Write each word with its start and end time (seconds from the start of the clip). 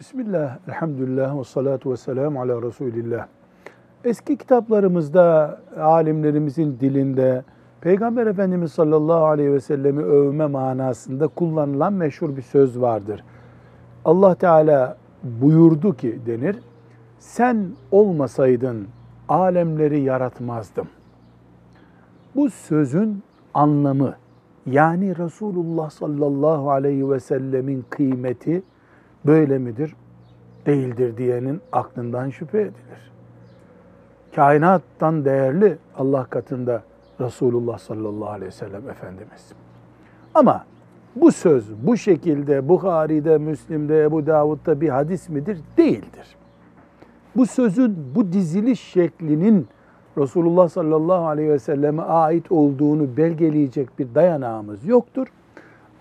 Bismillah, 0.00 0.58
elhamdülillah 0.68 1.38
ve 1.38 1.44
salatu 1.44 1.92
ve 1.92 1.96
selamu 1.96 2.40
ala 2.40 2.62
Resulillah. 2.62 3.26
Eski 4.04 4.36
kitaplarımızda, 4.36 5.58
alimlerimizin 5.80 6.76
dilinde 6.80 7.44
Peygamber 7.80 8.26
Efendimiz 8.26 8.72
sallallahu 8.72 9.24
aleyhi 9.24 9.52
ve 9.52 9.60
sellemi 9.60 10.02
övme 10.02 10.46
manasında 10.46 11.28
kullanılan 11.28 11.92
meşhur 11.92 12.36
bir 12.36 12.42
söz 12.42 12.80
vardır. 12.80 13.24
Allah 14.04 14.34
Teala 14.34 14.96
buyurdu 15.22 15.96
ki 15.96 16.18
denir, 16.26 16.56
sen 17.18 17.66
olmasaydın 17.90 18.86
alemleri 19.28 20.00
yaratmazdım. 20.00 20.88
Bu 22.34 22.50
sözün 22.50 23.22
anlamı 23.54 24.14
yani 24.66 25.18
Resulullah 25.18 25.90
sallallahu 25.90 26.70
aleyhi 26.70 27.10
ve 27.10 27.20
sellemin 27.20 27.84
kıymeti 27.90 28.62
böyle 29.24 29.58
midir? 29.58 29.94
Değildir 30.66 31.16
diyenin 31.16 31.60
aklından 31.72 32.30
şüphe 32.30 32.60
edilir. 32.60 33.12
Kainattan 34.34 35.24
değerli 35.24 35.78
Allah 35.96 36.24
katında 36.24 36.82
Resulullah 37.20 37.78
sallallahu 37.78 38.28
aleyhi 38.28 38.46
ve 38.46 38.54
sellem 38.54 38.90
Efendimiz. 38.90 39.52
Ama 40.34 40.64
bu 41.16 41.32
söz 41.32 41.86
bu 41.86 41.96
şekilde 41.96 42.68
Bukhari'de, 42.68 43.38
Müslim'de, 43.38 44.02
Ebu 44.02 44.26
Davud'da 44.26 44.80
bir 44.80 44.88
hadis 44.88 45.28
midir? 45.28 45.58
Değildir. 45.76 46.36
Bu 47.36 47.46
sözün 47.46 47.96
bu 48.14 48.32
diziliş 48.32 48.80
şeklinin 48.80 49.68
Resulullah 50.18 50.68
sallallahu 50.68 51.26
aleyhi 51.26 51.50
ve 51.50 51.58
selleme 51.58 52.02
ait 52.02 52.52
olduğunu 52.52 53.16
belgeleyecek 53.16 53.98
bir 53.98 54.14
dayanağımız 54.14 54.86
yoktur. 54.86 55.26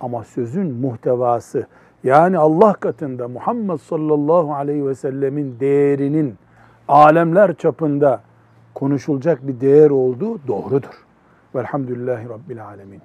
Ama 0.01 0.23
sözün 0.23 0.73
muhtevası 0.73 1.67
yani 2.03 2.37
Allah 2.37 2.73
katında 2.73 3.27
Muhammed 3.27 3.77
sallallahu 3.77 4.53
aleyhi 4.53 4.87
ve 4.87 4.95
sellemin 4.95 5.59
değerinin 5.59 6.35
alemler 6.87 7.55
çapında 7.55 8.21
konuşulacak 8.73 9.47
bir 9.47 9.61
değer 9.61 9.89
olduğu 9.89 10.47
doğrudur. 10.47 11.05
Velhamdülillahi 11.55 12.29
Rabbil 12.29 12.65
Alemin. 12.65 13.01